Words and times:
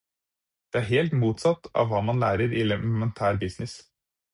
Det 0.73 0.79
er 0.81 0.87
helt 0.87 1.13
motsatt 1.25 1.71
av 1.83 1.93
hva 1.95 2.03
man 2.09 2.25
lærer 2.27 2.59
i 2.59 2.67
elementær 2.67 3.41
business. 3.49 3.83